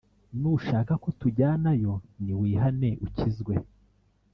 Nushaka 0.39 0.93
ko 1.03 1.09
tujyanayo 1.19 1.93
niwihane 2.23 2.89
ukizwe 3.05 3.53